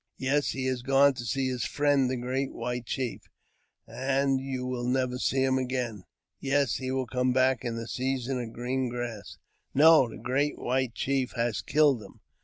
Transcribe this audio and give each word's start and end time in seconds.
I' 0.03 0.23
Yes, 0.23 0.47
he 0.47 0.65
has 0.65 0.81
gone 0.81 1.13
to 1.13 1.25
see 1.25 1.47
his 1.47 1.63
friend, 1.63 2.09
the 2.09 2.17
great 2.17 2.51
white 2.53 2.87
chief." 2.87 3.21
t 3.21 3.27
And 3.87 4.39
you 4.41 4.65
will 4.65 4.83
never 4.87 5.19
see 5.19 5.43
him 5.43 5.59
again." 5.59 6.05
^Yes, 6.41 6.79
he 6.79 6.89
will 6.89 7.05
come 7.05 7.33
back 7.33 7.63
in 7.63 7.75
the 7.75 7.87
season 7.87 8.41
of 8.41 8.51
green 8.51 8.89
grass." 8.89 9.37
No, 9.75 10.09
the 10.09 10.17
great 10.17 10.57
white 10.57 10.95
chief 10.95 11.33
has 11.33 11.61
killed 11.61 12.01
him." 12.01 12.19